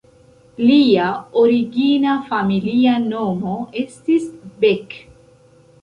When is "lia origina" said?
0.69-2.15